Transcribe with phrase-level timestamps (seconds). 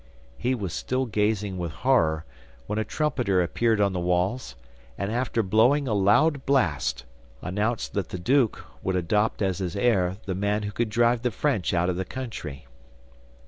[0.39, 2.25] He was still gazing with horror,
[2.65, 4.55] when a trumpeter appeared on the walls,
[4.97, 7.05] and, after blowing a loud blast,
[7.43, 11.29] announced that the duke would adopt as his heir the man who could drive the
[11.29, 12.65] French out of the country.